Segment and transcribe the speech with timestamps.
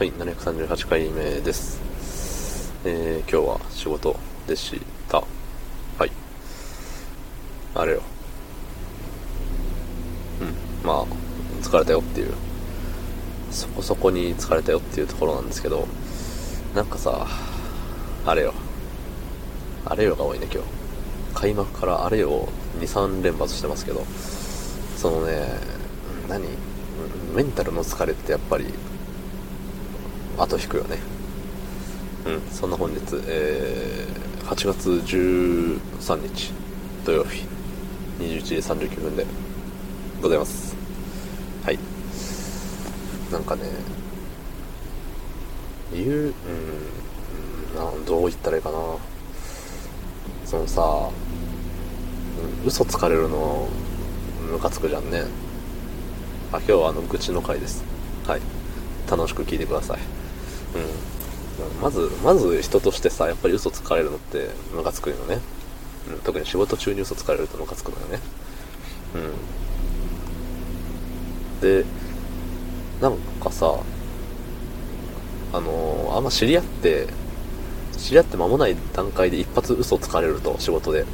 [0.00, 1.78] はい、738回目です。
[2.86, 4.16] えー、今日は仕事
[4.46, 4.80] でし
[5.10, 5.18] た。
[5.18, 6.10] はい。
[7.74, 8.02] あれよ。
[10.40, 11.06] うん、まあ、
[11.60, 12.32] 疲れたよっていう、
[13.50, 15.86] そこそこに疲れたよっていうところなんですけど、
[16.74, 17.26] なんかさ、
[18.24, 18.54] あれよ。
[19.84, 20.68] あれよが多いね、今日。
[21.34, 22.48] 開幕からあれよ
[22.78, 24.06] 2、3連発してますけど、
[24.96, 25.46] そのね、
[26.26, 26.46] 何？
[27.34, 28.64] メンタルの疲れってやっぱり
[30.40, 30.96] 後引くよね。
[32.26, 36.52] うんそんな本日、えー、8月13日
[37.04, 37.44] 土曜日
[38.18, 39.26] 21時39分で
[40.22, 40.74] ございます。
[41.62, 41.78] はい。
[43.30, 43.62] なんかね
[45.92, 48.78] 言ううんうんなどう言ったらいいかな。
[50.46, 51.10] そのさ、
[52.62, 53.68] うん、嘘つかれるの
[54.50, 55.24] ムカつくじゃんね。
[56.52, 57.84] あ今日はあの愚痴の回です。
[58.26, 58.40] はい。
[59.10, 60.19] 楽しく聞いてください。
[60.74, 60.82] うん。
[61.82, 65.38] まずまず人としてさやっぱり嘘つかれるのってムカつくよね、
[66.10, 68.20] うん、特に仕事中に嘘つかれるとムカつくのよね。
[69.14, 71.60] うん。
[71.60, 71.84] で
[73.00, 73.78] なんかさ
[75.52, 77.08] あのー、あんま知り合って
[77.98, 81.04] 知り合って間もない段階で一発嘘つかれると仕事で。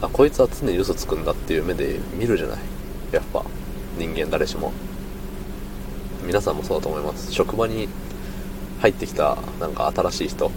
[0.00, 2.58] あこいつは常に嘘つくんだっていう目で見るじゃない。
[3.10, 3.44] やっぱ
[3.98, 4.72] 人間誰しも。
[6.22, 7.32] 皆さんもそうだと思います。
[7.32, 7.88] 職場に
[8.80, 10.50] 入ってきたなんか新しい人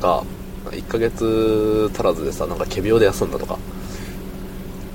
[0.00, 0.24] が
[0.66, 3.58] 1ヶ月足らずでさなんか仮病で休んだとか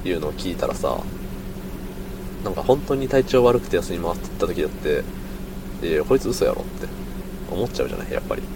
[0.06, 1.00] いうのを聞いたらさ
[2.44, 5.04] なんか本当に体調悪くて休み回ってった時だって
[5.88, 6.88] いやこいつ嘘やろって
[7.52, 8.48] 思っちゃうじゃないやっぱりうん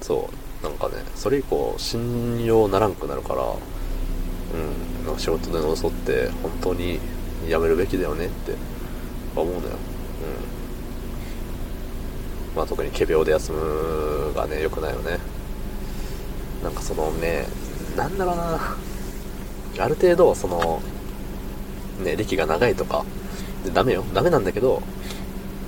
[0.00, 0.30] そ
[0.62, 3.42] うなんかねそれ以降信用ならんくなるから
[4.52, 6.98] うん、なんか仕事での嘘って本当に
[7.48, 8.54] やめるべきだよねって
[9.34, 9.60] 思うのよ。
[9.62, 10.61] うん。
[12.56, 15.18] まあ特に仮病で休むがね、良くないよね。
[16.62, 17.46] なんかそのね、
[17.96, 18.76] なんだろうな、
[19.78, 20.82] ある程度その、
[22.02, 23.04] ね、歴が長いとか、
[23.64, 24.04] でダメよ。
[24.14, 24.82] ダメなんだけど、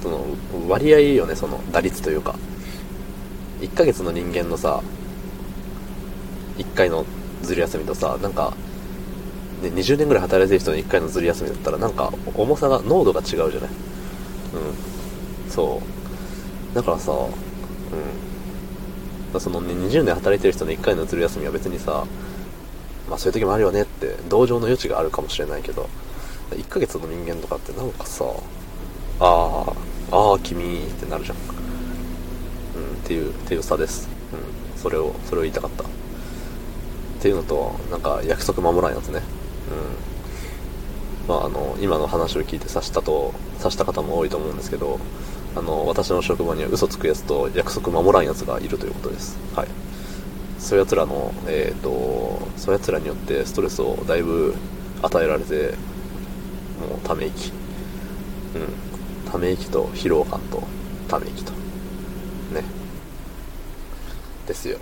[0.03, 0.25] その
[0.69, 2.37] 割合よね、その打率というか。
[3.61, 4.83] 1ヶ月の人間のさ、
[6.59, 7.05] 1回の
[7.43, 8.55] ずり休みとさ、なんか、
[9.63, 16.04] ね、20年ぐらい働いてる人の1回のずり休みだったらなんか重さが濃度が違うじゃないうんそう
[16.75, 19.41] だからさうん。
[19.41, 22.07] そのね20年働いてる人の1回のずり休みは別にさ
[23.09, 25.89] まあそういう時もあるよねって同情の余地があるかもしれないけど
[26.51, 28.25] 1ヶ月の人間とかってなんかさ
[29.21, 29.65] あ
[30.11, 31.37] あああ君ってなるじゃん。
[31.37, 31.47] うんっ
[33.05, 34.09] ていうっていう差です。
[34.33, 35.85] うんそれをそれを言いたかった。
[35.85, 35.87] っ
[37.21, 39.23] ていうのとなんか約束守らんやつね。
[41.27, 41.29] うん。
[41.29, 45.01] まああの今の話を聞いて察したと察した方も多いと思うんですけど
[45.57, 49.39] あの私の職場には嘘つくやつと約束守らんやつがいるということです。
[49.55, 49.69] はい。
[50.59, 54.55] そういうやつらのえっ、ー、とそういうやつらによってストレスをだいぶ
[55.03, 55.75] 与えられて
[56.81, 57.53] もうため息。
[58.55, 59.31] うん。
[59.31, 60.63] ため息と疲労感と
[61.09, 61.53] ため息と。
[61.53, 62.65] ね。
[64.47, 64.79] ですよ。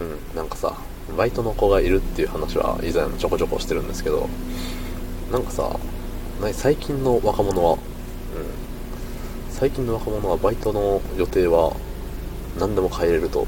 [0.00, 0.06] うん。
[0.08, 0.36] うん。
[0.36, 0.76] なんかさ
[1.16, 4.28] バイトの子がいるっていう話は以前ちょこちょこしてるんですけど
[5.30, 5.78] なんかさ
[6.52, 7.78] 最近の若者は、うん、
[9.50, 11.76] 最近の若者はバイトの予定は
[12.58, 13.46] 何でも変えれると。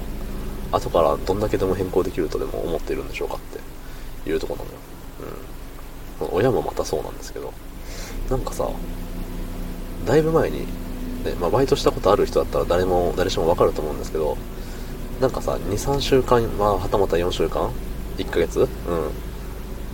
[0.72, 4.30] 後からどんだけでも変更できるとでも思っているんでしょうかって。
[4.30, 4.76] いうとこなのよ、
[6.20, 7.52] うん、親もまたそうなんですけど。
[8.30, 8.70] なんかさ
[10.06, 10.66] だいぶ前に、ね
[11.38, 14.38] まあ、バイトしたことある人だったら誰も誰しもわかると思うんですけど
[15.20, 17.70] なんかさ、2、3週間、まあ、はたまた4週間
[18.16, 18.60] ?1 ヶ月？
[18.60, 18.68] うん。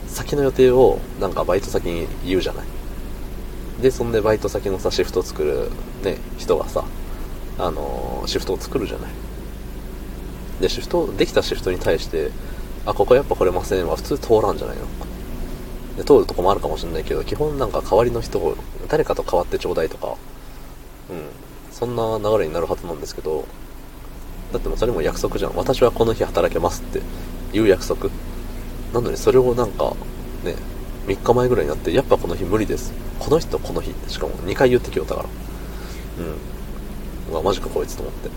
[0.08, 2.66] 先の予定を、なんかバイト先に言うじゃない。
[3.80, 5.70] で、そんでバイト先のさ、シフト作る、
[6.04, 6.84] ね、人がさ、
[7.58, 9.10] あのー、シフトを作るじゃない。
[10.60, 12.30] で、シフト、できたシフトに対して、
[12.84, 14.84] あ、ここやっぱ来れませんは普通通らんじゃないの。
[15.96, 18.56] で、通るとこもあるかもしれないけど、基本なんか代わりの人を、
[18.88, 20.16] 誰かと代わってちょうだいとか、
[21.10, 21.27] うん。
[21.72, 23.47] そんな流れになるはずなんですけど、
[24.53, 25.54] だってもうそれも約束じゃん。
[25.54, 27.00] 私はこの日働けますって
[27.56, 28.10] いう約束。
[28.92, 29.94] なのにそれをなんか、
[30.44, 30.56] ね、
[31.06, 32.92] 3日前ぐらいになって、やっぱこの日無理です。
[33.18, 35.28] この日とこの日しかも2回言ってきよったから。
[37.28, 37.32] うん。
[37.32, 38.28] うわ、マジかこいつと思って。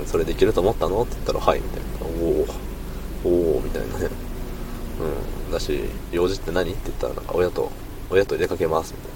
[0.00, 1.02] うん、それできると思ったの？
[1.02, 1.86] って言ったら、はい、みたいな。
[3.24, 4.08] おおおおみたいなね。
[5.46, 5.52] うん。
[5.52, 5.80] だし、
[6.12, 6.70] 用事って何？
[6.70, 7.70] って言ったら、なんか親と、
[8.10, 9.10] 親と出かけます、みたい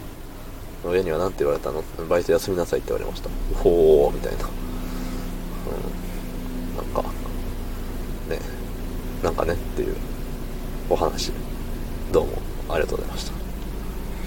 [0.85, 0.91] な。
[0.91, 1.83] 親には何て言われたの？
[2.09, 3.29] バイト休みなさいって言われました。
[3.59, 4.45] ほー、みたいな。
[4.45, 4.51] うん
[6.77, 7.03] なんか、
[8.29, 8.39] ね、
[9.23, 9.97] なんかねっていう
[10.89, 11.33] お話、
[12.13, 12.33] どうも
[12.73, 13.40] ありがとうございました。